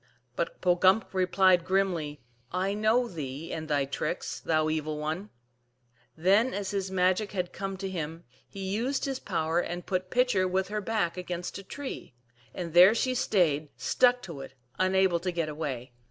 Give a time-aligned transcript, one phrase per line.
[0.35, 2.21] But Pogumk replied grimly,"
[2.67, 5.29] I know thee and thy tricks, thou the evil one."
[6.17, 10.47] Then, as his magic had come to him, he used his power, and put Pitcher
[10.47, 12.15] with her back against a tree;
[12.51, 15.91] and there she stayed, stuck to it, unable to get away.